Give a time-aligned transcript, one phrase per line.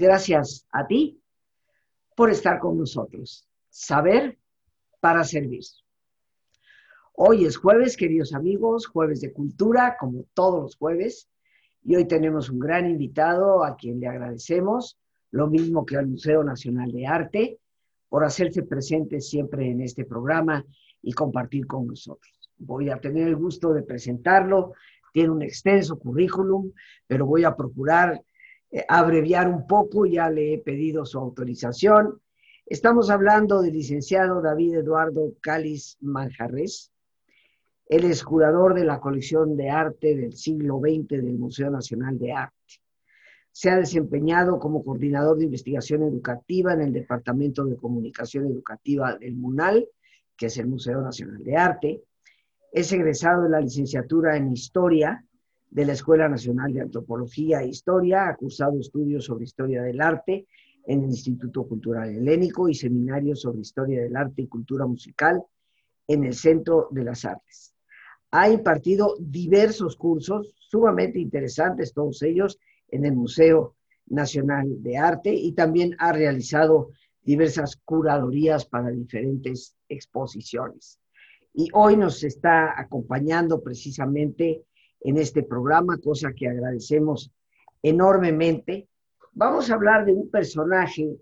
[0.00, 1.20] Gracias a ti
[2.16, 3.46] por estar con nosotros.
[3.68, 4.38] Saber
[4.98, 5.60] para servir.
[7.12, 11.28] Hoy es jueves, queridos amigos, jueves de cultura, como todos los jueves,
[11.84, 14.98] y hoy tenemos un gran invitado a quien le agradecemos,
[15.32, 17.58] lo mismo que al Museo Nacional de Arte,
[18.08, 20.64] por hacerse presente siempre en este programa
[21.02, 22.32] y compartir con nosotros.
[22.56, 24.72] Voy a tener el gusto de presentarlo,
[25.12, 26.72] tiene un extenso currículum,
[27.06, 28.22] pero voy a procurar
[28.88, 32.20] abreviar un poco, ya le he pedido su autorización.
[32.66, 36.92] Estamos hablando del licenciado David Eduardo Cáliz Manjarres.
[37.86, 42.32] Él es curador de la colección de arte del siglo XX del Museo Nacional de
[42.32, 42.56] Arte.
[43.50, 49.34] Se ha desempeñado como coordinador de investigación educativa en el Departamento de Comunicación Educativa del
[49.34, 49.88] MUNAL,
[50.36, 52.02] que es el Museo Nacional de Arte.
[52.70, 55.24] Es egresado de la licenciatura en Historia
[55.70, 60.46] de la Escuela Nacional de Antropología e Historia, ha cursado estudios sobre historia del arte
[60.86, 65.42] en el Instituto Cultural Helénico y seminarios sobre historia del arte y cultura musical
[66.08, 67.72] en el Centro de las Artes.
[68.32, 73.76] Ha impartido diversos cursos sumamente interesantes, todos ellos, en el Museo
[74.06, 76.90] Nacional de Arte y también ha realizado
[77.22, 80.98] diversas curadurías para diferentes exposiciones.
[81.54, 84.64] Y hoy nos está acompañando precisamente
[85.00, 87.30] en este programa, cosa que agradecemos
[87.82, 88.88] enormemente.
[89.32, 91.16] Vamos a hablar de un personaje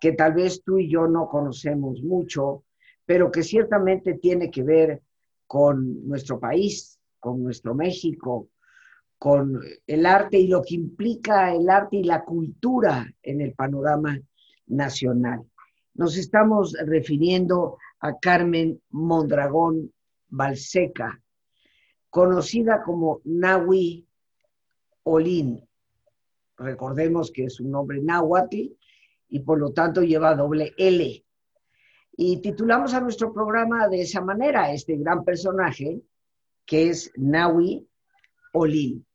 [0.00, 2.64] que tal vez tú y yo no conocemos mucho,
[3.04, 5.02] pero que ciertamente tiene que ver
[5.46, 8.48] con nuestro país, con nuestro México,
[9.18, 14.18] con el arte y lo que implica el arte y la cultura en el panorama
[14.66, 15.42] nacional.
[15.94, 19.92] Nos estamos refiriendo a Carmen Mondragón
[20.28, 21.20] Balseca,
[22.10, 24.06] conocida como Nahui
[25.04, 25.66] Olin.
[26.56, 28.76] Recordemos que es un nombre náhuatl
[29.28, 31.24] y por lo tanto lleva doble L.
[32.16, 36.02] Y titulamos a nuestro programa de esa manera, este gran personaje,
[36.66, 37.88] que es Nahui
[38.52, 39.06] Olin.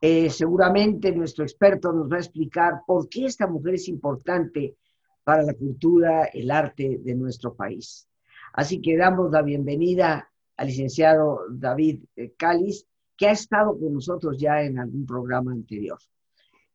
[0.00, 4.76] Eh, seguramente nuestro experto nos va a explicar por qué esta mujer es importante
[5.22, 8.06] para la cultura, el arte de nuestro país.
[8.52, 14.38] Así que damos la bienvenida al licenciado David eh, Cáliz, que ha estado con nosotros
[14.38, 15.98] ya en algún programa anterior.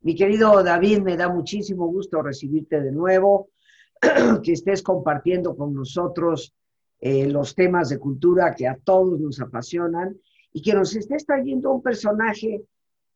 [0.01, 3.49] Mi querido David, me da muchísimo gusto recibirte de nuevo,
[4.43, 6.53] que estés compartiendo con nosotros
[7.01, 10.17] eh, los temas de cultura que a todos nos apasionan
[10.53, 12.61] y que nos estés trayendo un personaje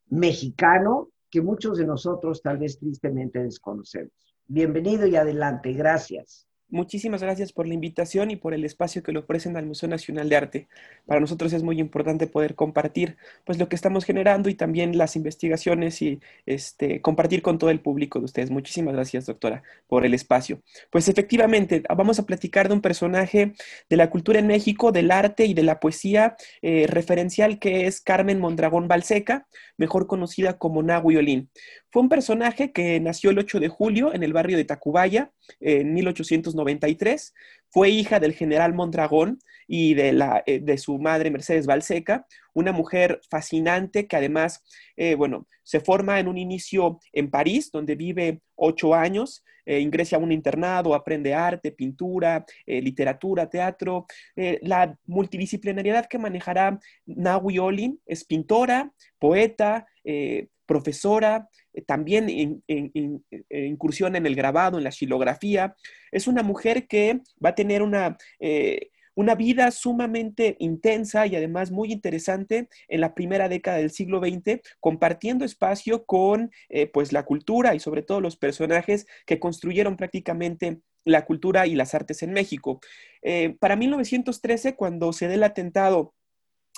[0.08, 4.12] mexicano que muchos de nosotros tal vez tristemente desconocemos.
[4.46, 5.74] Bienvenido y adelante.
[5.74, 6.48] Gracias.
[6.74, 10.28] Muchísimas gracias por la invitación y por el espacio que le ofrecen al Museo Nacional
[10.28, 10.68] de Arte.
[11.06, 15.16] Para nosotros es muy importante poder compartir pues lo que estamos generando y también las
[15.16, 18.50] investigaciones y este, compartir con todo el público de ustedes.
[18.50, 20.64] Muchísimas gracias, doctora, por el espacio.
[20.90, 23.54] Pues efectivamente, vamos a platicar de un personaje
[23.88, 28.02] de la cultura en México, del arte y de la poesía eh, referencial que es
[28.02, 29.46] Carmen Mondragón Balseca,
[29.78, 31.50] mejor conocida como Nahui Olin.
[31.90, 35.94] Fue un personaje que nació el 8 de julio en el barrio de Tacubaya, en
[35.94, 37.34] 1893.
[37.74, 43.20] Fue hija del general Mondragón y de, la, eh, su madre Mercedes Balseca, una mujer
[43.32, 44.64] fascinante que además,
[44.96, 50.18] eh, bueno, se forma en un inicio en París, donde vive ocho años, eh, ingresa
[50.18, 54.06] a un internado, aprende arte, pintura, literatura, teatro.
[54.36, 59.88] la multidisciplinariedad que manejará Nahui Olin es pintora, poeta,
[60.68, 65.76] profesora, eh, también eh, incursión en el grabado, en la xilografía.
[66.12, 71.72] Es una mujer que va a tener una, eh, una vida sumamente intensa y además
[71.72, 76.52] muy interesante en la primera década del siglo XX, compartiendo espacio con
[76.92, 81.94] pues la cultura y sobre todo los personajes que construyeron prácticamente la cultura y las
[81.94, 82.80] artes en México.
[83.60, 86.16] para 1913, cuando se dé el atentado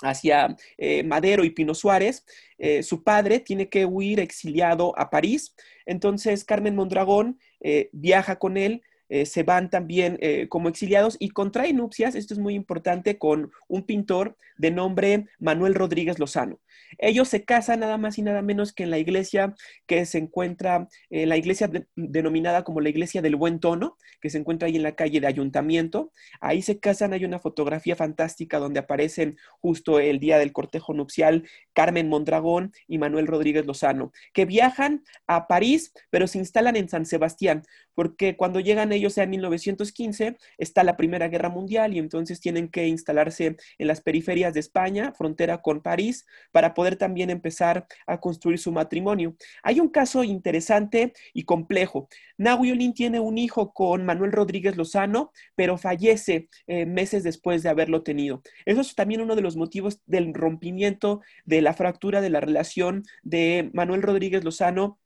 [0.02, 2.24] hacia eh, Madero y Pino Suárez,
[2.58, 5.54] eh, su padre tiene que huir exiliado a París.
[5.86, 10.18] Entonces Carmen Mondragón eh, viaja con él, se van también
[10.48, 15.74] como exiliados y contrae nupcias, esto es muy importante, con un pintor de nombre Manuel
[15.74, 16.60] Rodríguez Lozano.
[16.98, 19.54] Ellos se casan nada más y nada menos que en la iglesia
[19.86, 24.38] que se encuentra, en la iglesia denominada como la iglesia del buen tono, que se
[24.38, 26.12] encuentra ahí en la calle de ayuntamiento.
[26.40, 31.48] Ahí se casan, hay una fotografía fantástica donde aparecen justo el día del cortejo nupcial
[31.72, 37.04] Carmen Mondragón y Manuel Rodríguez Lozano, que viajan a París, pero se instalan en San
[37.06, 37.62] Sebastián,
[37.94, 42.86] porque cuando llegan ellos en 1915 está la Primera Guerra Mundial y entonces tienen que
[42.86, 48.58] instalarse en las periferias de España, frontera con París, para poder también empezar a construir
[48.58, 49.36] su matrimonio.
[49.62, 52.08] Hay un caso interesante y complejo.
[52.38, 58.02] Nahui tiene un hijo con Manuel Rodríguez Lozano, pero fallece eh, meses después de haberlo
[58.02, 58.42] tenido.
[58.64, 63.04] Eso es también uno de los motivos del rompimiento de la fractura de la relación
[63.22, 64.98] de Manuel Rodríguez Lozano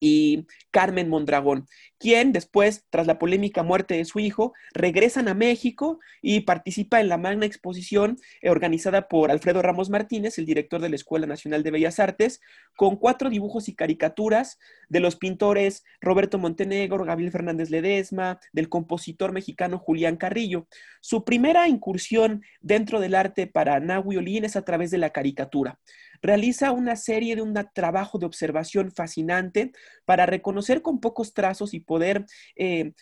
[0.00, 1.66] y Carmen Mondragón,
[1.98, 7.08] quien después, tras la polémica muerte de su hijo, regresan a México y participa en
[7.08, 11.62] la magna exposición eh, organizada por Alfredo Ramos Martínez, el director de la Escuela Nacional
[11.62, 12.40] de Bellas Artes,
[12.76, 14.58] con cuatro dibujos y caricaturas
[14.88, 20.66] de los pintores Roberto Montenegro, Gabriel Fernández Ledesma, del compositor mexicano Julián Carrillo.
[21.00, 25.78] Su primera incursión dentro del arte para Nahui Olin es a través de la caricatura
[26.22, 29.72] realiza una serie de un trabajo de observación fascinante
[30.04, 32.26] para reconocer con pocos trazos y poder
[32.56, 32.92] eh,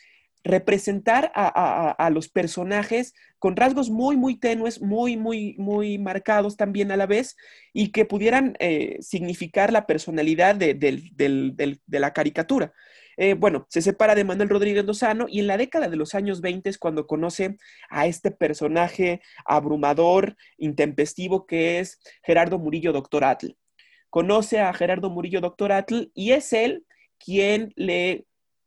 [0.45, 6.99] representar a, los personajes con rasgos muy, muy tenues, muy, muy, muy marcados también a
[6.99, 7.37] la vez
[7.73, 12.75] y que pudieran eh, significar la personalidad de la caricatura.
[13.17, 16.41] Eh, bueno, se separa de Manuel Rodríguez Lozano y en la década de los años
[16.41, 17.57] 20 es cuando conoce
[17.89, 23.57] a este personaje abrumador, intempestivo que es Gerardo Murillo Doctor Atl.
[24.11, 26.85] Conoce a Gerardo Murillo Doctor Atl y es él
[27.19, 28.27] quien le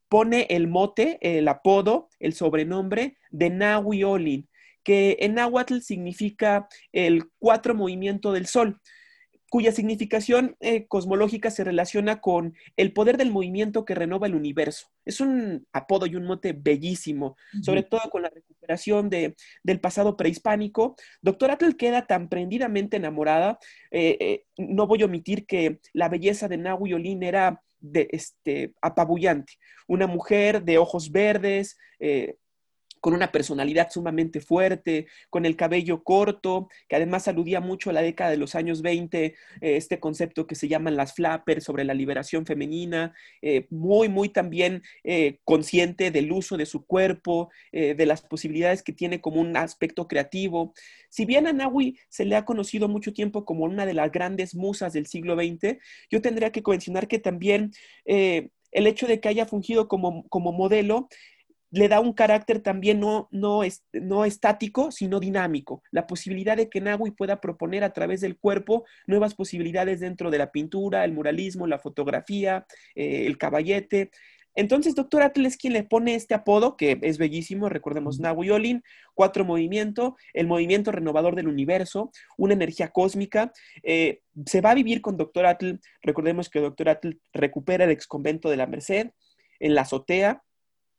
[0.10, 4.48] pone el mote, el apodo, el sobrenombre de Nahui
[4.84, 8.80] que en náhuatl significa el cuatro movimiento del sol
[9.50, 14.88] cuya significación eh, cosmológica se relaciona con el poder del movimiento que renova el universo.
[15.06, 20.18] Es un apodo y un mote bellísimo, sobre todo con la recuperación de, del pasado
[20.18, 20.96] prehispánico.
[21.22, 23.58] Doctor Atle queda tan prendidamente enamorada.
[23.92, 28.74] Eh, eh, no voy a omitir que la belleza de Nahui Olin era de, este,
[28.82, 29.54] apabullante.
[29.88, 31.78] Una mujer de ojos verdes,
[33.07, 38.01] con una personalidad sumamente fuerte, con el cabello corto, que además aludía mucho a la
[38.01, 41.94] década de los años 20, eh, este concepto que se llaman las flappers sobre la
[41.94, 48.21] liberación femenina, eh, muy, muy también eh, consciente del uso de su cuerpo, de las
[48.21, 50.74] posibilidades que tiene como un aspecto creativo.
[51.07, 54.53] Si bien a Nahui se le ha conocido mucho tiempo como una de las grandes
[54.53, 55.77] musas del siglo XX,
[56.12, 57.71] yo tendría que mencionar que también
[58.06, 61.07] el hecho de que haya fungido como, como modelo
[61.72, 63.62] le da un carácter también no, no,
[63.94, 65.84] no estático, sino dinámico.
[65.92, 70.38] La posibilidad de que Nahui pueda proponer a través del cuerpo nuevas posibilidades dentro de
[70.38, 72.66] la pintura, el muralismo, la fotografía,
[72.96, 74.12] eh, el caballete.
[74.56, 78.81] Entonces, doctor Atle es quien le pone este apodo, que es bellísimo, recordemos Nahui Olin,
[79.13, 83.52] cuatro movimiento, el movimiento renovador del universo, una energía cósmica.
[83.84, 88.08] Eh, se va a vivir con doctor Atle, recordemos que doctor Atle recupera el ex
[88.08, 89.12] convento de la Merced
[89.60, 90.44] en la azotea,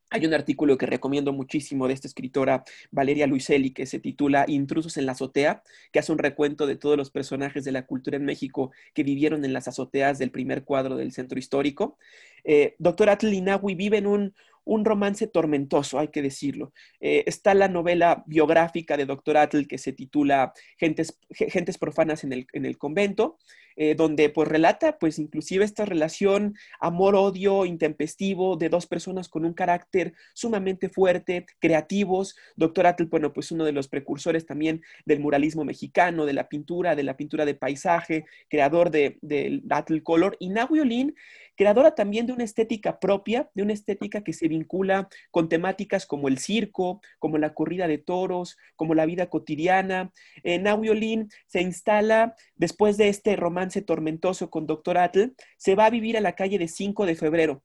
[0.09, 4.97] hay un artículo que recomiendo muchísimo de esta escritora Valeria Luiselli que se titula Intrusos
[4.97, 8.25] en la azotea, que hace un recuento de todos los personajes de la cultura en
[8.25, 11.97] México que vivieron en las azoteas del primer cuadro del centro histórico.
[12.43, 14.33] Eh, doctor Atlinawi vive en un,
[14.69, 16.73] un romance tormentoso, hay que decirlo.
[17.01, 22.33] Eh, está la novela biográfica de Doctor Atl que se titula Gentes, Gentes Profanas en
[22.33, 23.37] el, en el Convento,
[23.75, 29.53] eh, donde pues relata pues inclusive esta relación amor-odio intempestivo de dos personas con un
[29.53, 32.35] carácter sumamente fuerte, creativos.
[32.55, 36.95] Doctor Atl, bueno, pues uno de los precursores también del muralismo mexicano, de la pintura,
[36.95, 41.15] de la pintura de paisaje, creador del de, Atl Color, y Nahui Olin,
[41.59, 46.29] creadora también de una estética propia, de una estética que se vincula con temáticas como
[46.29, 50.13] el circo, como la corrida de toros, como la vida cotidiana.
[50.43, 54.99] Eh, Olin se instala después de este romance tormentoso con Dr.
[54.99, 57.61] Atl, se va a vivir a la calle de 5 de febrero,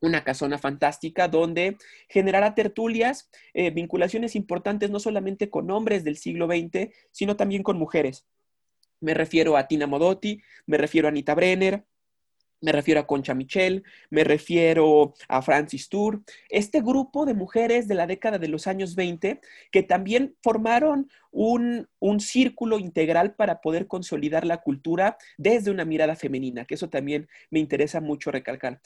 [0.00, 1.76] una casona fantástica donde
[2.08, 7.78] generará tertulias, eh, vinculaciones importantes no solamente con hombres del siglo XX, sino también con
[7.78, 8.28] mujeres.
[9.00, 11.84] Me refiero a Tina Modotti, me refiero a Anita Brenner,
[12.60, 17.94] me refiero a Concha Michel, me refiero a Francis Tour, este grupo de mujeres de
[17.94, 23.86] la década de los años 20 que también formaron un, un, círculo integral para poder
[23.86, 28.80] consolidar la cultura desde una mirada femenina, que eso también me interesa mucho recalcar.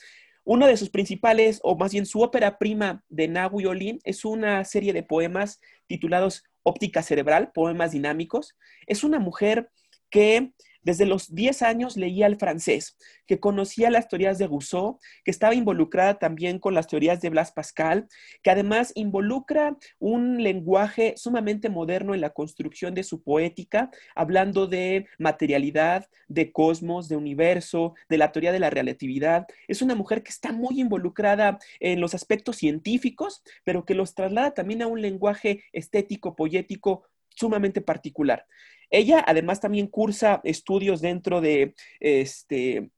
[0.44, 4.64] Una de sus principales, o más bien su ópera prima de Nahui Olin, es una
[4.64, 8.56] serie de poemas titulados Óptica Cerebral, poemas dinámicos.
[8.86, 9.70] Es una mujer
[10.10, 10.52] que
[10.82, 12.96] Desde los 10 años leía el francés,
[13.26, 17.52] que conocía las teorías de Rousseau, que estaba involucrada también con las teorías de Blas
[17.52, 18.08] Pascal,
[18.42, 25.06] que además involucra un lenguaje sumamente moderno en la construcción de su poética, hablando de
[25.18, 29.46] materialidad, de cosmos, de universo, de la teoría de la relatividad.
[29.68, 34.52] Es una mujer que está muy involucrada en los aspectos científicos, pero que los traslada
[34.52, 38.46] también a un lenguaje estético, poético sumamente particular.
[38.90, 42.90] Ella además también cursa estudios dentro de este,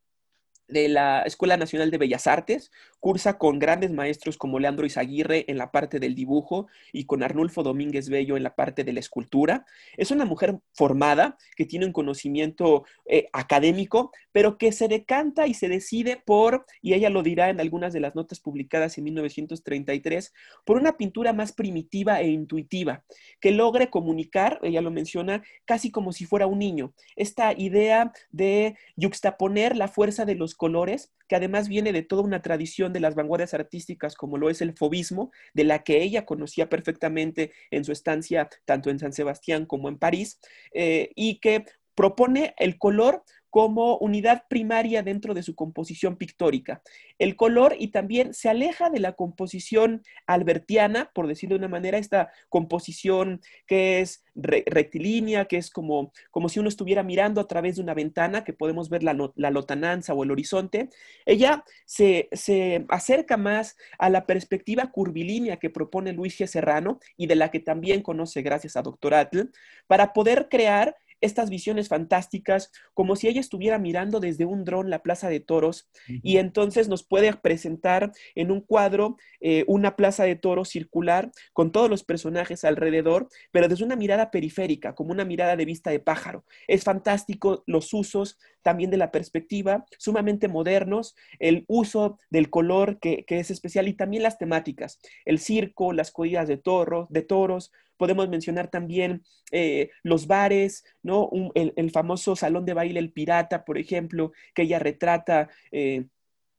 [0.68, 5.58] de la Escuela Nacional de Bellas Artes, cursa con grandes maestros como Leandro Izaguirre en
[5.58, 9.66] la parte del dibujo y con Arnulfo Domínguez Bello en la parte de la escultura.
[9.96, 15.54] Es una mujer formada que tiene un conocimiento eh, académico, pero que se decanta y
[15.54, 20.32] se decide por, y ella lo dirá en algunas de las notas publicadas en 1933,
[20.64, 23.04] por una pintura más primitiva e intuitiva,
[23.40, 26.94] que logre comunicar, ella lo menciona, casi como si fuera un niño.
[27.16, 32.40] Esta idea de yuxtaponer la fuerza de los colores, que además viene de toda una
[32.40, 36.70] tradición de las vanguardias artísticas, como lo es el fobismo, de la que ella conocía
[36.70, 40.40] perfectamente en su estancia tanto en San Sebastián como en París,
[40.72, 46.82] eh, y que propone el color como unidad primaria dentro de su composición pictórica.
[47.20, 51.98] El color y también se aleja de la composición albertiana, por decirlo de una manera,
[51.98, 57.76] esta composición que es rectilínea, que es como, como si uno estuviera mirando a través
[57.76, 60.88] de una ventana, que podemos ver la, la lotananza o el horizonte.
[61.24, 66.48] Ella se, se, acerca más a la perspectiva curvilínea que propone Luis G.
[66.48, 69.14] Serrano y de la que también conoce gracias a Dr.
[69.14, 69.52] Atl,
[69.86, 75.02] para poder crear estas visiones fantásticas, como si ella estuviera mirando desde un dron la
[75.02, 80.36] plaza de toros y entonces nos puede presentar en un cuadro eh, una plaza de
[80.36, 85.56] toros circular con todos los personajes alrededor, pero desde una mirada periférica, como una mirada
[85.56, 86.44] de vista de pájaro.
[86.68, 93.24] Es fantástico los usos también de la perspectiva, sumamente modernos, el uso del color que,
[93.24, 97.70] que es especial y también las temáticas, el circo, las corridas de, toros, de toros,
[97.96, 101.30] Podemos mencionar también eh, los bares, ¿no?
[101.54, 105.48] el, famoso salón de baile El Pirata, por ejemplo, que ella retrata.
[105.70, 106.06] Eh,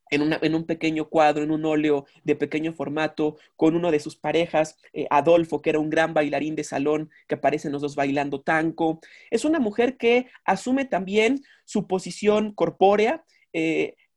[0.09, 4.15] en, en, un pequeño cuadro, en un óleo de pequeño formato, con uno de sus
[4.15, 8.41] parejas, eh, Adolfo, que era un gran bailarín de salón, que aparecen los dos bailando
[8.41, 8.99] tanco.
[9.31, 13.23] Es una mujer que asume también su posición corpórea,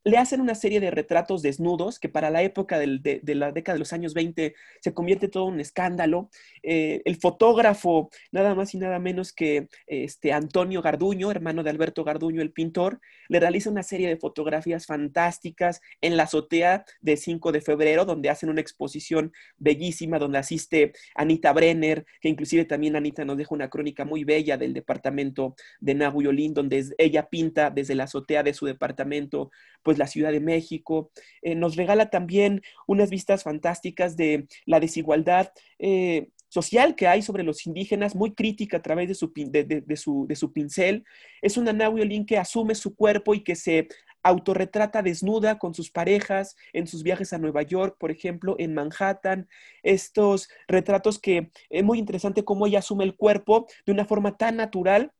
[0.04, 3.80] le hacen una serie de retratos desnudos que para la época de, la década de
[3.80, 6.30] los años 20 se convierte todo un escándalo.
[6.62, 12.04] Eh, el fotógrafo, nada más y nada menos que este, Antonio Garduño, hermano de Alberto
[12.04, 17.52] Garduño, el pintor, le realiza una serie de fotografías fantásticas en la azotea de 5
[17.52, 23.24] de febrero, donde hacen una exposición bellísima, donde asiste Anita Brenner, que inclusive también Anita
[23.24, 28.04] nos deja una crónica muy bella del departamento de Nahuiolín, donde ella pinta desde la
[28.04, 29.50] azotea de su departamento
[29.88, 31.10] pues la Ciudad de México.
[31.40, 35.50] Eh, nos regala también unas vistas fantásticas de la desigualdad.
[35.78, 39.96] Eh, social que hay sobre los indígenas, muy crítica a través de su, de, de
[40.36, 41.06] su, pincel.
[41.40, 43.88] Es una Nahuiolín que asume su cuerpo y que se
[44.22, 49.48] autorretrata desnuda con sus parejas en sus viajes a Nueva York, por ejemplo, en Manhattan.
[49.82, 54.56] Estos retratos que es muy interesante cómo ella asume el cuerpo de una forma tan
[54.56, 55.12] natural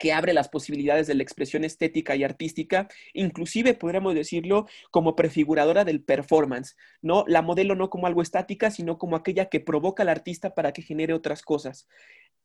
[0.00, 5.84] que abre las posibilidades de la expresión estética y artística, inclusive podríamos decirlo como prefiguradora
[5.84, 7.24] del performance, ¿no?
[7.28, 10.80] La modelo no como algo estática, sino como aquella que provoca al artista para que
[10.80, 11.86] genere otras cosas.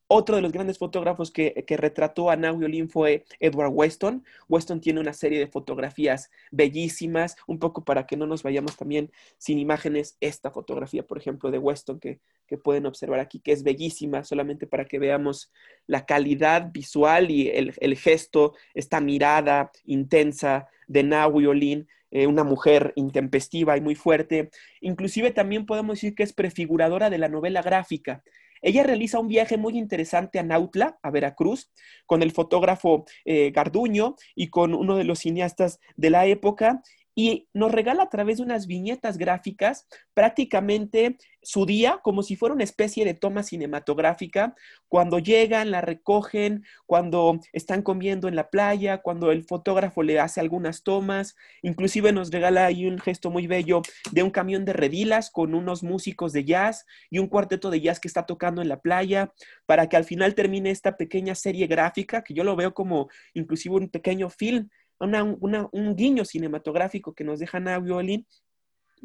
[0.07, 4.24] Otro de los grandes fotógrafos que, retrató a Now Olin fue Edward Weston.
[4.47, 9.12] Weston tiene una serie de fotografías bellísimas, un poco para que no nos vayamos también
[9.39, 10.15] sin imágenes.
[10.21, 12.19] Esta fotografía, por ejemplo, de Weston que,
[12.63, 15.51] pueden observar aquí, que es bellísima, solamente para que veamos
[15.88, 22.93] la calidad visual y el, gesto, esta mirada intensa de Naui Olin, eh, una mujer
[22.95, 24.51] intempestiva y muy fuerte.
[24.81, 28.24] Inclusive también podemos decir que es prefiguradora de la novela gráfica.
[28.62, 31.71] Ella realiza un viaje muy interesante a Nautla, a Veracruz,
[32.05, 36.81] con el fotógrafo eh, Garduño y con uno de los cineastas de la época,
[37.15, 42.55] y nos regala a través de unas viñetas gráficas prácticamente su día como si fuera
[42.55, 44.55] una especie de toma cinematográfica,
[44.88, 50.39] cuando llegan, la recogen, cuando están comiendo en la playa, cuando el fotógrafo le hace
[50.39, 53.81] algunas tomas, inclusive nos regala ahí un gesto muy bello
[54.12, 58.00] de un camión de redilas con unos músicos de jazz y un cuarteto de jazz
[58.00, 59.31] que está tocando en la playa,
[59.65, 63.75] para que al final termine esta pequeña serie gráfica, que yo lo veo como inclusive
[63.75, 67.91] un pequeño film un guiño cinematográfico que nos deja Navi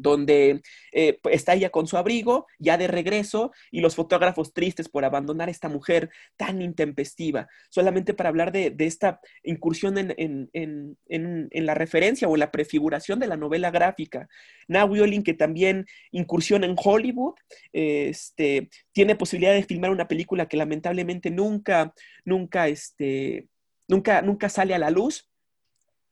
[0.01, 4.89] donde eh, pues, está ella con su abrigo, ya de regreso, y los fotógrafos tristes
[4.89, 10.97] por abandonar a esta mujer tan intempestiva, solamente para hablar de, esta incursión en,
[11.51, 14.27] la referencia o en la prefiguración de la novela gráfica.
[14.67, 17.35] Naui Olin, que también incursiona en Hollywood,
[17.71, 21.93] este, tiene posibilidad de filmar una película que lamentablemente nunca,
[22.25, 23.47] nunca, este,
[23.87, 25.30] nunca, nunca sale a la luz,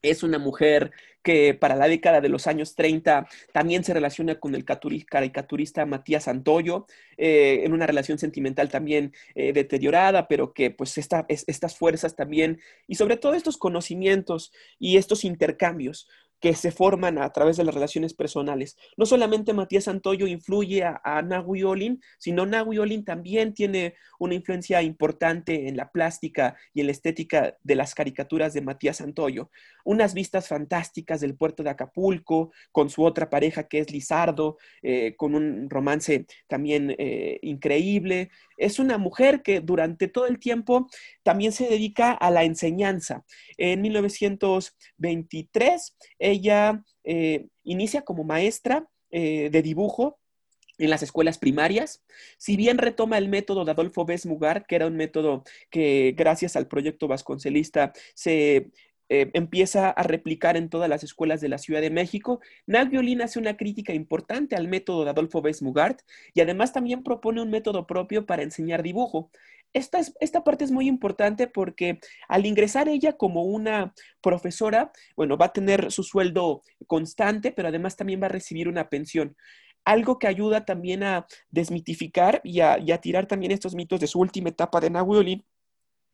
[0.02, 0.92] es una mujer
[1.22, 6.28] que para la década de los años 30 también se relaciona con el caricaturista Matías
[6.28, 12.60] Antoyo, eh, en una relación sentimental también eh, deteriorada, pero que pues estas fuerzas también,
[12.86, 16.08] y sobre todo estos conocimientos y estos intercambios
[16.40, 18.76] que se forman a través de las relaciones personales.
[18.96, 24.34] No solamente Matías Antoyo influye a, a Nahui Olin, sino Nahui Olin también tiene una
[24.34, 29.50] influencia importante en la plástica y en la estética de las caricaturas de Matías Antoyo.
[29.84, 35.14] Unas vistas fantásticas del puerto de Acapulco, con su otra pareja que es Lizardo, eh,
[35.16, 38.30] con un romance también eh, increíble.
[38.56, 40.88] Es una mujer que durante todo el tiempo
[41.30, 43.24] también se dedica a la enseñanza.
[43.56, 50.18] En 1923, ella eh, inicia como maestra eh, de dibujo
[50.78, 52.02] en las escuelas primarias.
[52.36, 56.66] Si bien retoma el método de Adolfo Besmugar, que era un método que gracias al
[56.66, 58.72] proyecto vasconcelista se
[59.12, 62.40] eh, empieza a replicar en todas las escuelas de la Ciudad de México.
[62.66, 67.50] Violín hace una crítica importante al método de Adolfo Besmugart y además también propone un
[67.50, 69.32] método propio para enseñar dibujo.
[69.72, 75.46] Esta, esta, parte es muy importante porque al ingresar ella como una profesora, bueno, va
[75.46, 79.36] a tener su sueldo constante, pero además también va a recibir una pensión.
[79.84, 84.48] Algo que ayuda también a desmitificar y a, tirar también estos mitos de su última
[84.48, 85.44] etapa de Violín,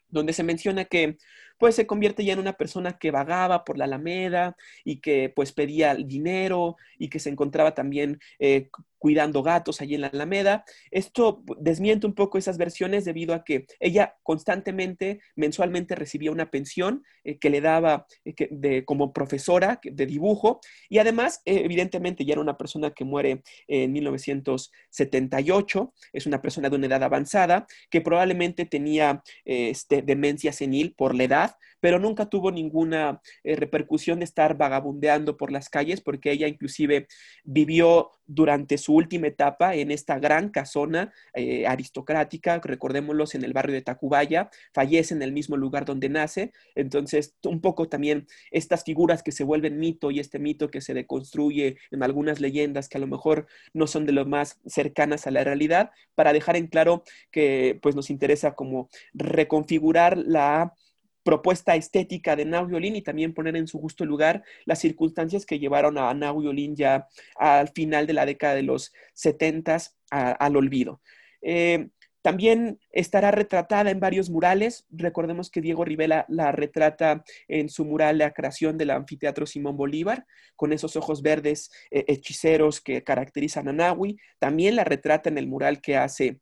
[0.08, 1.16] donde se menciona que
[1.58, 5.52] pues se convierte ya en una persona que vagaba por la Alameda y que pues
[5.52, 10.64] pedía dinero y que se encontraba también eh, cuidando gatos allí en la Alameda.
[10.90, 17.04] Esto desmiente un poco esas versiones debido a que ella constantemente, mensualmente recibía una pensión
[17.22, 22.40] eh, que le daba eh, de, como profesora de dibujo y además, evidentemente, ya era
[22.40, 28.64] una persona que muere en 1978, es una persona de una edad avanzada que probablemente
[28.64, 31.45] tenía este, demencia senil por la edad
[31.80, 37.06] pero nunca tuvo ninguna eh, repercusión de estar vagabundeando por las calles, porque ella inclusive
[37.44, 43.74] vivió durante su última etapa en esta gran casona eh, aristocrática, recordémoslos en el barrio
[43.74, 49.22] de Tacubaya, fallece en el mismo lugar donde nace, entonces un poco también estas figuras
[49.22, 53.00] que se vuelven mito y este mito que se deconstruye en algunas leyendas que a
[53.00, 57.04] lo mejor no son de lo más cercanas a la realidad, para dejar en claro
[57.30, 60.74] que pues nos interesa como reconfigurar la
[61.26, 65.58] propuesta estética de Nau Violín y también poner en su justo lugar las circunstancias que
[65.58, 69.78] llevaron a Nau Violín ya al final de la década de los 70
[70.10, 71.00] al olvido.
[71.42, 71.88] Eh,
[72.22, 74.84] también estará retratada en varios murales.
[74.90, 80.26] Recordemos que Diego Rivera la retrata en su mural La creación del anfiteatro Simón Bolívar,
[80.56, 84.16] con esos ojos verdes eh, hechiceros que caracterizan a Nahui.
[84.38, 86.40] También la retrata en el mural que hace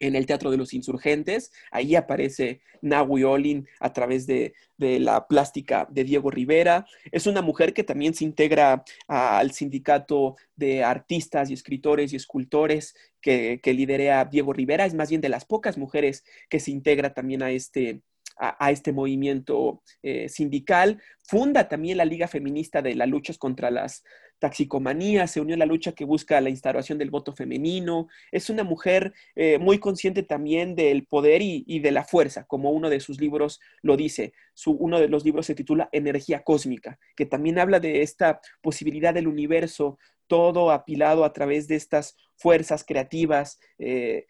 [0.00, 1.52] en el Teatro de los Insurgentes.
[1.70, 6.86] Ahí aparece Nahui Olin a través de, la plástica de Diego Rivera.
[7.12, 12.94] Es una mujer que también se integra al sindicato de artistas y escritores y escultores
[13.20, 14.86] que, que lidera Diego Rivera.
[14.86, 18.00] Es más bien de las pocas mujeres que se integra también a este,
[18.40, 21.00] a, este movimiento eh, sindical.
[21.22, 24.02] Funda también la Liga Feminista de las Luchas contra las
[24.40, 28.08] Taxicomanías, se unió a la lucha que busca la instauración del voto femenino.
[28.32, 32.90] Es una mujer eh, muy consciente también del poder y, de la fuerza, como uno
[32.90, 34.32] de sus libros lo dice.
[34.54, 39.14] Su, uno de los libros se titula Energía Cósmica, que también habla de esta posibilidad
[39.14, 43.60] del universo, todo apilado a través de estas fuerzas creativas.
[43.78, 44.26] Eh,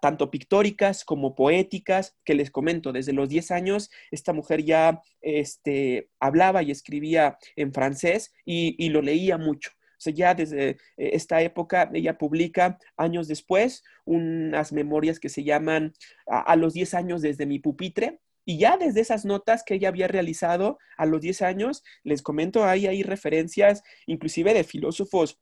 [0.00, 6.10] tanto pictóricas como poéticas, que les comento, desde los 10 años esta mujer ya este,
[6.20, 9.70] hablaba y escribía en francés y, lo leía mucho.
[9.72, 15.44] O sea, ya desde eh, esta época ella publica años después unas memorias que se
[15.44, 15.94] llaman
[16.26, 20.06] a, los 10 años desde mi pupitre, y ya desde esas notas que ella había
[20.06, 25.40] realizado a los 10 años, les comento, hay referencias inclusive de filósofos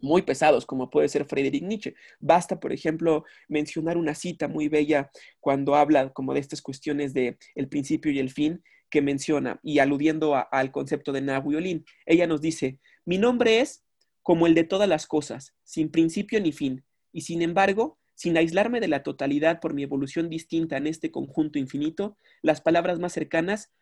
[0.00, 1.94] muy pesados, como puede ser Friedrich Nietzsche.
[2.20, 7.38] Basta, por ejemplo, mencionar una cita muy bella cuando habla como de estas cuestiones de
[7.54, 12.40] el principio y el fin que menciona, y aludiendo al concepto de Nahui ella nos
[12.40, 13.84] dice, mi nombre es
[14.22, 18.80] como el de todas las cosas, sin principio ni fin, y sin embargo, sin aislarme
[18.80, 23.72] de la totalidad por mi evolución distinta en este conjunto infinito, las palabras más cercanas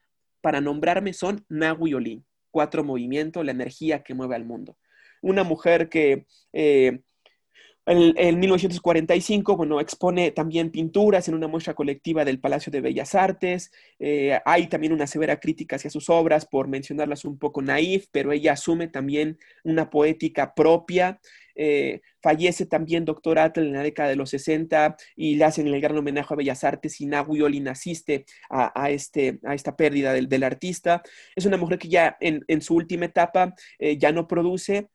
[0.40, 4.78] para nombrarme son Nahui cuatro movimiento, la energía que mueve al mundo.
[5.22, 7.00] Una mujer que eh,
[7.88, 13.70] en, 1945, bueno, expone también pinturas en una muestra colectiva del Palacio de Bellas Artes.
[14.00, 18.32] Eh, hay también una severa crítica hacia sus obras, por mencionarlas un poco naif, pero
[18.32, 21.20] ella asume también una poética propia.
[21.54, 25.80] Eh, fallece también Doctor Atle en la década de los 60 y le hacen el
[25.80, 30.42] gran homenaje a Bellas Artes y Nahui Olin asiste a, este, a esta pérdida del,
[30.42, 31.02] artista.
[31.36, 34.88] Es una mujer que ya en, su última etapa ya no produce,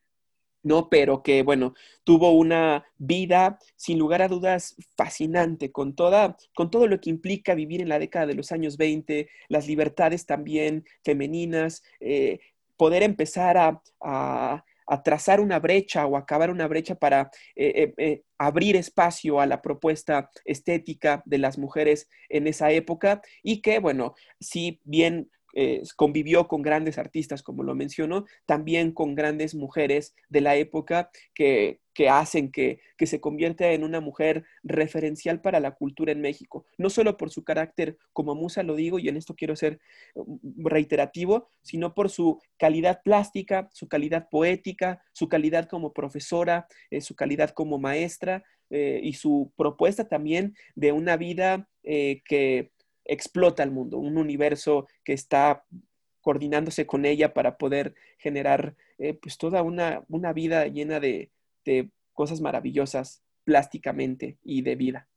[0.62, 0.88] ¿no?
[0.88, 6.86] Pero que, bueno, tuvo una vida, sin lugar a dudas, fascinante, con, toda, con todo
[6.86, 11.82] lo que implica vivir en la década de los años 20, las libertades también femeninas,
[12.00, 12.40] eh,
[12.76, 14.64] poder empezar a,
[15.04, 20.28] trazar una brecha o acabar una brecha para eh, eh, abrir espacio a la propuesta
[20.44, 26.62] estética de las mujeres en esa época y que, bueno, si bien eh, convivió con
[26.62, 32.80] grandes artistas, como lo mencionó, también con grandes mujeres de la época que, hacen que,
[33.00, 37.44] se convierta en una mujer referencial para la cultura en México, no solo por su
[37.44, 39.78] carácter como musa, lo digo, y en esto quiero ser
[40.14, 47.00] mm, reiterativo, sino por su calidad plástica, su calidad poética, su calidad como profesora, eh,
[47.00, 52.71] su calidad como maestra eh, y su propuesta también de una vida que
[53.04, 55.64] explota el mundo, un universo que está
[56.20, 61.30] coordinándose con ella para poder generar eh, pues toda una, una vida llena de,
[61.64, 65.08] de, cosas maravillosas plásticamente y de vida.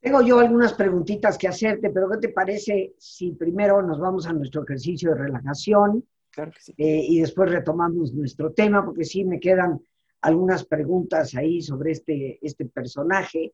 [0.00, 4.32] Tengo yo algunas preguntitas que hacerte, pero ¿qué te parece si primero nos vamos a
[4.32, 6.74] nuestro ejercicio de relajación claro que sí.
[6.78, 8.84] eh, y después retomamos nuestro tema?
[8.84, 9.80] Porque sí me quedan
[10.22, 13.52] algunas preguntas ahí sobre este, este personaje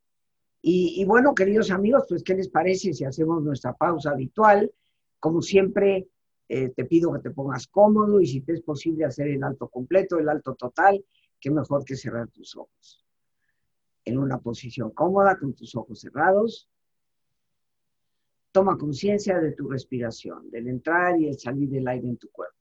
[0.60, 4.72] y, bueno, queridos amigos, pues, ¿qué les parece si hacemos nuestra pausa habitual?
[5.20, 6.08] Como siempre,
[6.48, 9.68] eh, te pido que te pongas cómodo y si te es posible hacer el alto
[9.68, 11.04] completo, el alto total,
[11.40, 13.06] qué mejor que cerrar tus ojos.
[14.04, 16.68] En una posición cómoda, con tus ojos cerrados.
[18.50, 22.56] Toma conciencia de tu respiración, del entrar y el salir del aire en tu cuerpo.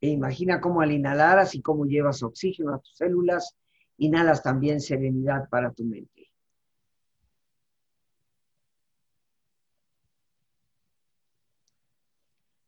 [0.00, 3.56] E imagina cómo al inhalar, así como llevas oxígeno a tus células,
[3.98, 6.30] inhalas también serenidad para tu mente.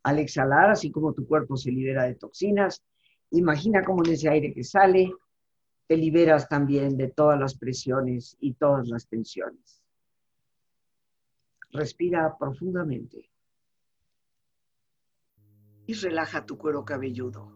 [0.03, 2.83] Al exhalar, así como tu cuerpo se libera de toxinas,
[3.31, 5.13] imagina cómo en ese aire que sale,
[5.89, 9.83] te liberas también de todas las presiones y todas las tensiones.
[11.71, 13.31] Respira profundamente
[15.87, 17.56] y relaja tu cuero cabelludo.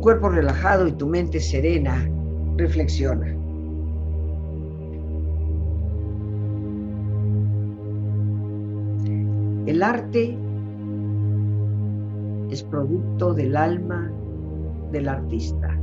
[0.00, 2.08] Cuerpo relajado y tu mente serena,
[2.56, 3.36] reflexiona.
[9.66, 10.36] El arte
[12.50, 14.10] es producto del alma
[14.90, 15.78] del artista.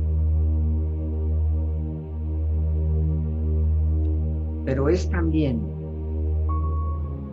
[4.64, 5.60] Pero es también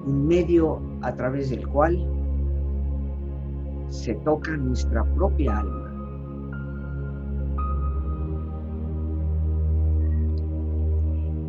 [0.05, 2.07] un medio a través del cual
[3.89, 5.84] se toca nuestra propia alma.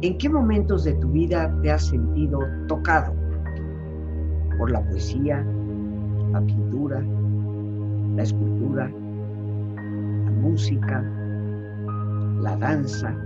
[0.02, 3.14] ¿En qué momentos de tu vida te has sentido tocado
[4.58, 5.42] por la poesía,
[6.32, 7.02] la pintura,
[8.14, 11.02] la escultura, la música,
[12.42, 13.16] la danza?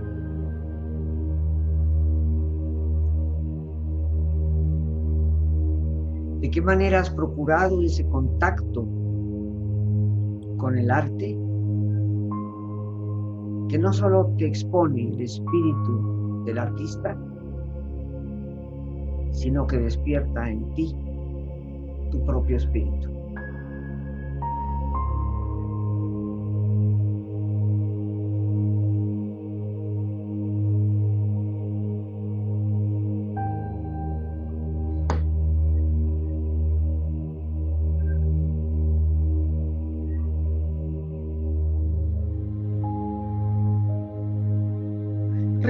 [6.39, 8.87] ¿De qué manera has procurado ese contacto
[10.55, 11.37] con el arte
[13.67, 17.17] que no solo te expone el espíritu del artista,
[19.31, 20.95] sino que despierta en ti
[22.11, 23.10] tu propio espíritu.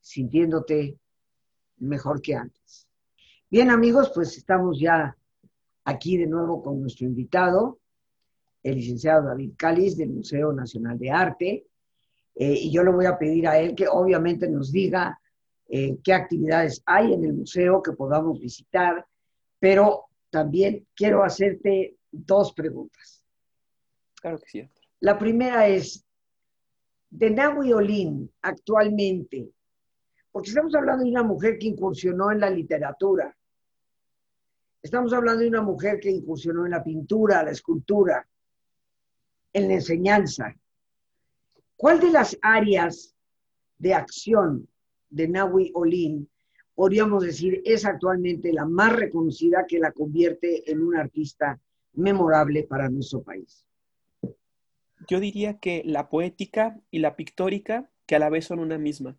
[0.00, 0.98] sintiéndote
[1.78, 2.88] mejor que antes.
[3.50, 5.16] Bien amigos, pues estamos ya
[5.84, 7.78] aquí de nuevo con nuestro invitado,
[8.62, 11.66] el licenciado David Cáliz del Museo Nacional de Arte.
[12.34, 15.18] Eh, y yo le voy a pedir a él que obviamente nos diga
[15.68, 19.06] eh, qué actividades hay en el museo que podamos visitar,
[19.58, 23.24] pero también quiero hacerte dos preguntas.
[24.20, 24.68] Claro que sí.
[25.00, 26.04] La primera es,
[27.10, 29.50] de Nahui Olin actualmente,
[30.38, 33.36] porque estamos hablando de una mujer que incursionó en la literatura,
[34.80, 38.24] estamos hablando de una mujer que incursionó en la pintura, la escultura,
[39.52, 40.54] en la enseñanza.
[41.74, 43.16] ¿Cuál de las áreas
[43.78, 44.68] de acción
[45.10, 46.30] de Nahui Olin
[46.72, 51.60] podríamos decir es actualmente la más reconocida que la convierte en un artista
[51.94, 53.66] memorable para nuestro país?
[55.08, 59.18] Yo diría que la poética y la pictórica, que a la vez son una misma,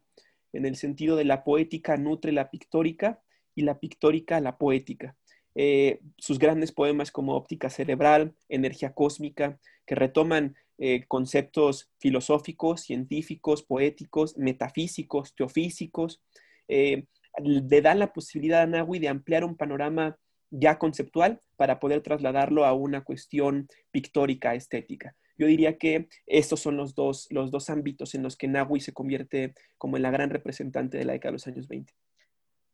[0.53, 3.21] en el sentido de la poética nutre la pictórica
[3.55, 5.15] y la pictórica la poética.
[5.55, 13.63] Eh, sus grandes poemas como Óptica Cerebral, Energía Cósmica, que retoman eh, conceptos filosóficos, científicos,
[13.63, 16.21] poéticos, metafísicos, teofísicos,
[16.67, 17.05] eh,
[17.43, 20.17] le dan la posibilidad a Nahui de ampliar un panorama
[20.51, 25.15] ya conceptual para poder trasladarlo a una cuestión pictórica, estética.
[25.39, 28.91] Yo diría que estos son los dos, los dos ámbitos en los que Nahui se
[28.91, 31.93] convierte como en la gran representante de la década de los años 20.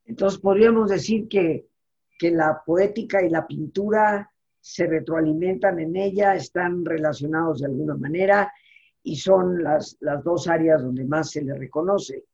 [0.05, 1.67] Entonces podríamos decir que,
[2.17, 8.51] que la poética y la pintura se retroalimentan en ella, están relacionados de alguna manera
[9.03, 12.25] y son las, las dos áreas donde más se le reconoce.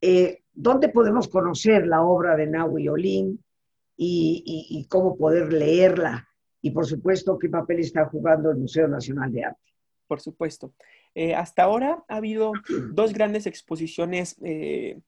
[0.00, 3.44] Eh, ¿Dónde podemos conocer la obra de Nahui Olin
[3.96, 6.28] y, y, cómo poder leerla?
[6.60, 9.72] Y por supuesto, ¿qué papel está jugando el Museo Nacional de Arte?
[10.06, 10.74] Por supuesto.
[11.14, 12.52] Eh, hasta ahora ha habido
[12.92, 15.00] dos grandes exposiciones eh,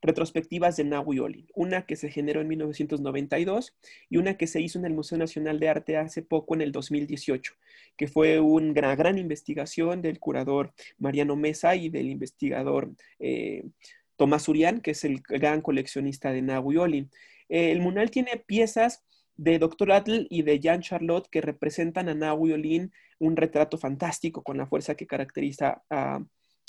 [0.00, 3.76] retrospectivas de Nahui Olin, una que se generó en 1992
[4.08, 6.72] y una que se hizo en el Museo Nacional de Arte hace poco, en el
[6.72, 7.54] 2018,
[7.96, 13.64] que fue una gran investigación del curador Mariano Mesa y del investigador eh,
[14.16, 17.10] Tomás Urián, que es el gran coleccionista de Nahui Olin.
[17.48, 19.04] El Munal tiene piezas
[19.38, 19.92] de Dr.
[19.92, 24.66] Atl y de Jean Charlotte que representan a Nahui Olin, un retrato fantástico con la
[24.66, 26.20] fuerza que caracteriza a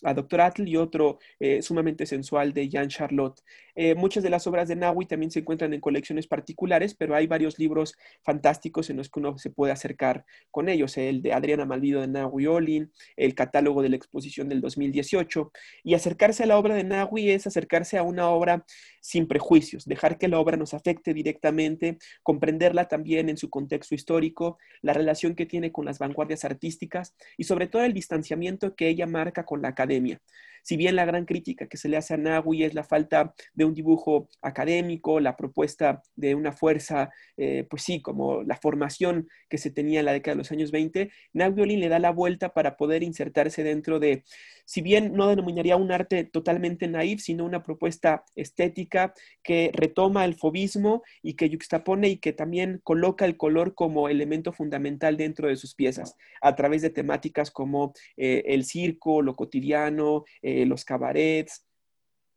[0.04, 0.42] a Dr.
[0.42, 3.42] Atl y otro eh, sumamente sensual de Jean Charlotte.
[3.76, 7.28] Eh, muchas de las obras de Nahui también se encuentran en colecciones particulares, pero hay
[7.28, 10.98] varios libros fantásticos en los que uno se puede acercar con ellos.
[10.98, 15.52] El de Adriana Malvido de Nahui Olin, el catálogo de la exposición del 2018.
[15.84, 18.66] Y acercarse a la obra de Nahui es acercarse a una obra
[19.02, 24.58] sin prejuicios, dejar que la obra nos afecte directamente, comprenderla también en su contexto histórico,
[24.82, 29.08] la relación que tiene con las vanguardias artísticas y sobre todo el distanciamiento que ella
[29.08, 29.88] marca con la academia.
[29.89, 30.19] academia.
[30.63, 33.65] Si bien la gran crítica que se le hace a Nahui es la falta de
[33.65, 39.58] un dibujo académico, la propuesta de una fuerza, eh, pues sí, como la formación que
[39.58, 42.54] se tenía en la década de los años 20, Nahui Olin le da la vuelta
[42.54, 44.24] para poder insertarse dentro de,
[44.65, 50.36] si bien no denominaría un arte totalmente naif, sino una propuesta estética que retoma el
[50.36, 55.56] fobismo y que yuxtapone y que también coloca el color como elemento fundamental dentro de
[55.56, 61.65] sus piezas, a través de temáticas como eh, el circo, lo cotidiano, eh, los cabarets,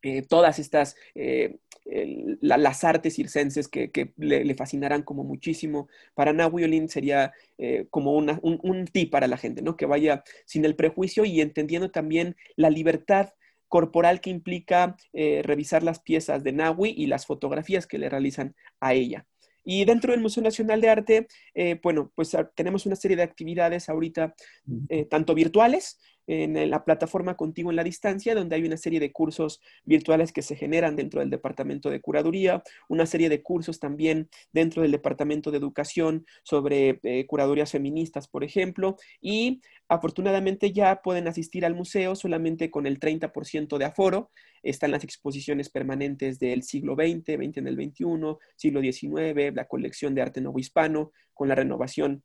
[0.02, 1.58] eh, todas estas, eh,
[2.40, 5.88] las artes circenses que, le, fascinarán como muchísimo.
[6.14, 7.32] Para Nahui sería
[7.90, 9.76] como un, un, tip para la gente, ¿no?
[9.76, 13.30] Que vaya sin el prejuicio y entendiendo también la libertad
[13.68, 18.94] corporal que implica revisar las piezas de Nahui y las fotografías que le realizan a
[18.94, 19.26] ella.
[19.64, 21.28] Y dentro del Museo Nacional de Arte,
[21.82, 24.34] bueno, pues ah, tenemos una serie de actividades ahorita,
[25.10, 29.60] tanto virtuales en la plataforma Contigo en la Distancia, donde hay una serie de cursos
[29.84, 34.82] virtuales que se generan dentro del Departamento de Curaduría, una serie de cursos también dentro
[34.82, 41.64] del Departamento de Educación sobre eh, curadurías feministas, por ejemplo, y afortunadamente ya pueden asistir
[41.64, 44.30] al museo solamente con el 30% de aforo.
[44.62, 48.04] Están las exposiciones permanentes del siglo XX, XX en el XXI,
[48.56, 52.22] siglo XIX, la colección de arte nuevo hispano, con la renovación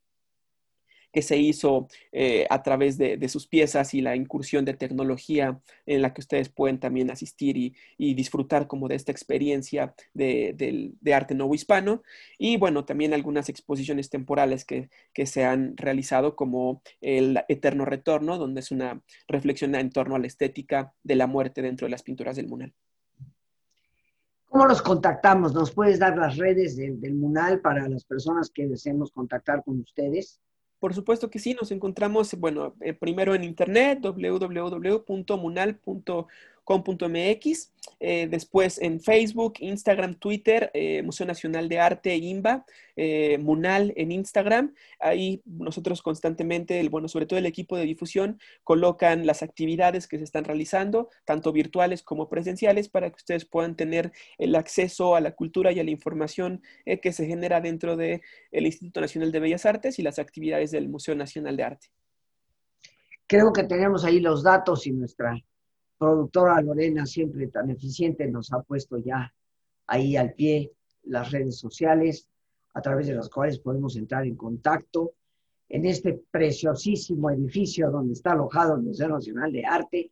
[1.12, 6.02] que se hizo eh, a través de, sus piezas y la incursión de tecnología en
[6.02, 11.56] la que ustedes pueden también asistir y, disfrutar como de esta experiencia de, arte nuevo
[11.56, 12.04] hispano.
[12.38, 14.90] Y bueno, también algunas exposiciones temporales que,
[15.26, 20.28] se han realizado como el Eterno Retorno, donde es una reflexión en torno a la
[20.28, 22.74] estética de la muerte dentro de las pinturas del Munal.
[24.46, 25.54] ¿Cómo los contactamos?
[25.54, 29.80] ¿Nos puedes dar las redes del, del Munal para las personas que deseemos contactar con
[29.80, 30.40] ustedes?
[30.80, 36.28] Por supuesto que sí, nos encontramos, bueno, eh, primero en internet, www.munal.com
[36.68, 42.66] com.mx, eh, después en Facebook, Instagram, Twitter, eh, Museo Nacional de Arte, IMBA,
[42.98, 44.76] eh, Munal en Instagram.
[45.00, 50.18] Ahí nosotros constantemente, el, bueno, sobre todo el equipo de difusión, colocan las actividades que
[50.18, 55.22] se están realizando, tanto virtuales como presenciales, para que ustedes puedan tener el acceso a
[55.22, 56.62] la cultura y a la información
[57.02, 61.16] que se genera dentro del Instituto Nacional de Bellas Artes y las actividades del Museo
[61.16, 61.88] Nacional de Arte.
[63.26, 65.34] Creo que tenemos ahí los datos y nuestra
[65.98, 69.34] productora Lorena, siempre tan eficiente, nos ha puesto ya
[69.88, 70.72] ahí al pie
[71.04, 72.28] las redes sociales
[72.74, 75.14] a través de las cuales podemos entrar en contacto
[75.70, 80.12] en este preciosísimo edificio donde está alojado el Museo Nacional de Arte,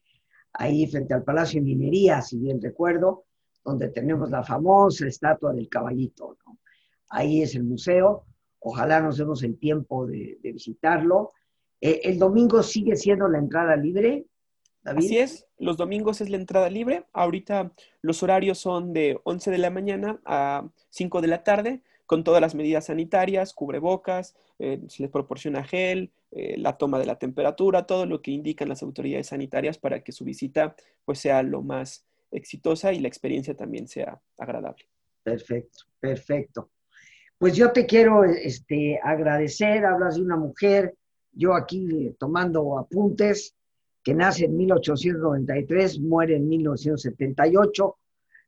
[0.53, 3.25] ahí frente al Palacio de Minería, si bien recuerdo,
[3.63, 6.37] donde tenemos la famosa estatua del caballito.
[7.09, 8.25] Ahí es el museo,
[8.59, 11.33] ojalá nos demos el tiempo de, visitarlo.
[11.79, 14.25] Eh, el domingo sigue siendo la entrada libre,
[14.85, 17.05] Así es, los domingos es la entrada libre.
[17.11, 17.71] Ahorita
[18.01, 22.39] los horarios son de 11 de la mañana a 5 de la tarde, con todas
[22.39, 27.87] las medidas sanitarias, cubrebocas, eh, se les proporciona gel, eh, la toma de la temperatura,
[27.87, 32.05] todo lo que indican las autoridades sanitarias para que su visita pues, sea lo más
[32.31, 34.85] exitosa y la experiencia también sea agradable.
[35.23, 36.69] Perfecto, perfecto.
[37.37, 40.95] Pues yo te quiero este, agradecer, hablas de una mujer,
[41.31, 43.55] yo aquí tomando apuntes,
[44.05, 47.97] que nace en 1893, muere en 1978.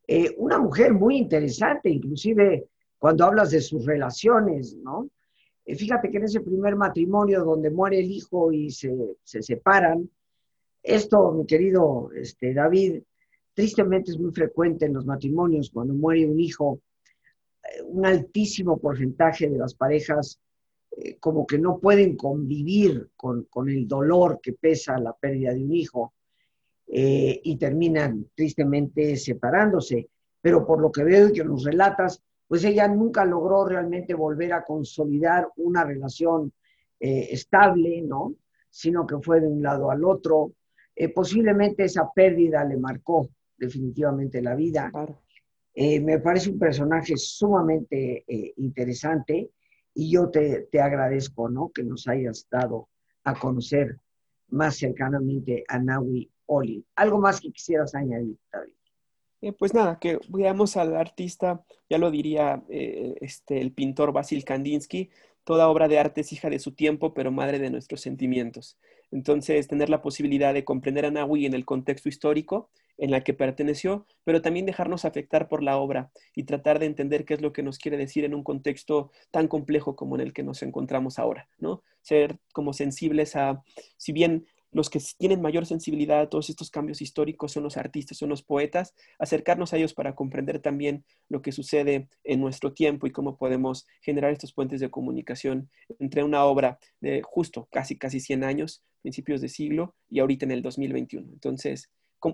[0.07, 2.67] Eh, una mujer muy interesante, inclusive
[2.99, 5.09] cuando hablas de sus relaciones, ¿no?
[5.65, 8.93] Eh, fíjate que en ese primer matrimonio donde muere el hijo y se,
[9.23, 10.07] separan,
[10.83, 13.01] esto, mi querido este, David,
[13.55, 16.81] tristemente es muy frecuente en los matrimonios, cuando muere un hijo,
[17.63, 20.39] eh, un altísimo porcentaje de las parejas
[20.99, 25.71] eh, como que no pueden convivir con, el dolor que pesa la pérdida de un
[25.71, 26.15] hijo
[26.87, 30.09] eh, y terminan tristemente separándose.
[30.41, 34.53] Pero por lo que veo y que nos relatas, pues ella nunca logró realmente volver
[34.53, 36.51] a consolidar una relación
[36.99, 38.33] eh, estable, ¿no?
[38.71, 40.53] Sino que fue de un lado al otro.
[41.13, 44.91] posiblemente esa pérdida le marcó definitivamente la vida.
[45.75, 48.23] me parece un personaje sumamente
[48.57, 49.51] interesante
[49.97, 51.71] y yo te, agradezco, ¿no?
[51.73, 52.87] Que nos hayas dado
[53.23, 53.99] a conocer
[54.47, 56.85] más cercanamente a Naui Oli.
[56.95, 58.73] ¿Algo más que quisieras añadir, David?
[59.41, 64.45] Eh, pues nada, que veamos al artista, ya lo diría eh, este, el pintor Basil
[64.45, 65.09] Kandinsky,
[65.43, 68.77] toda obra de arte es hija de su tiempo, pero madre de nuestros sentimientos.
[69.09, 73.33] Entonces, tener la posibilidad de comprender a Naui en el contexto histórico en la que
[73.33, 77.53] perteneció, pero también dejarnos afectar por la obra y tratar de entender qué es lo
[77.53, 81.19] que nos quiere decir en un contexto tan complejo como en el que nos encontramos
[81.19, 81.83] ahora, ¿no?
[82.01, 83.63] Ser como sensibles a,
[83.97, 88.17] si bien los que tienen mayor sensibilidad a todos estos cambios históricos son los artistas,
[88.17, 93.07] son los poetas, acercarnos a ellos para comprender también lo que sucede en nuestro tiempo
[93.07, 95.69] y cómo podemos generar estos puentes de comunicación
[95.99, 100.51] entre una obra de justo casi, casi 100 años, principios de siglo, y ahorita en
[100.51, 101.27] el 2021.
[101.31, 101.89] Entonces,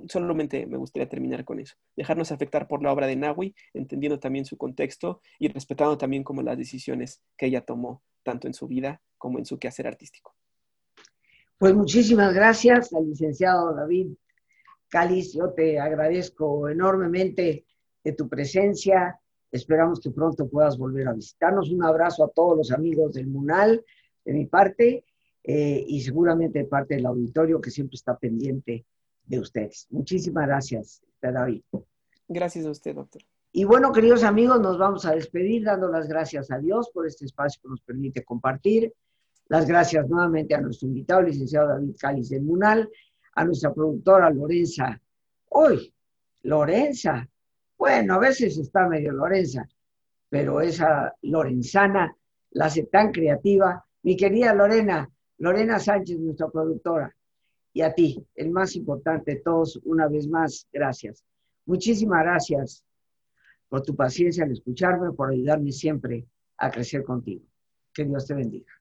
[0.08, 1.76] solamente me gustaría terminar con eso.
[1.96, 6.42] Dejarnos afectar por la obra de Nahui, entendiendo también su contexto y respetando también como
[6.42, 10.36] las decisiones que ella tomó, tanto en su vida como en su quehacer artístico.
[11.58, 14.14] Pues muchísimas gracias al licenciado David
[14.90, 15.34] Cáliz.
[15.34, 17.66] Yo te agradezco enormemente
[18.04, 19.20] de tu presencia.
[19.52, 21.72] Esperamos que pronto puedas volver a visitarnos.
[21.72, 23.84] Un abrazo a todos los amigos del MUNAL
[24.26, 25.06] de mi parte
[25.44, 28.86] eh, y seguramente de parte del auditorio que siempre está pendiente
[29.26, 29.88] de ustedes.
[29.89, 31.63] Muchísimas gracias, David.
[32.28, 33.21] Gracias a usted, doctor.
[33.51, 37.26] Y bueno, queridos amigos, nos vamos a despedir dando las gracias a Dios por este
[37.26, 38.91] espacio que nos permite compartir.
[39.47, 42.89] Las gracias nuevamente a nuestro invitado, el licenciado David Cáliz del Munal,
[43.36, 44.99] a nuestra productora Lorenza.
[45.49, 45.93] Hoy,
[46.41, 47.28] Lorenza.
[47.78, 49.67] Bueno, a veces está medio Lorenza,
[50.30, 52.15] pero esa Lorenzana
[52.51, 53.86] la hace tan creativa.
[54.01, 57.15] Mi querida Lorena, Lorena Sánchez, nuestra productora
[57.74, 61.26] y a ti, el más importante de todos, una vez más, gracias.
[61.65, 62.86] Muchísimas gracias
[63.67, 67.43] por tu paciencia al escucharme, por ayudarme siempre a crecer contigo.
[67.91, 68.71] Que Dios te bendiga.